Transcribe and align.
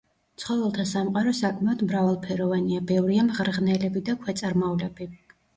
ცხოველთა 0.43 0.85
სამყარო 0.91 1.33
საკმაოდ 1.41 1.83
მრავალფეროვანია: 1.89 2.81
ბევრია 2.93 3.29
მღრღნელები 3.29 4.07
და 4.09 4.17
ქვეწარმავლები. 4.25 5.13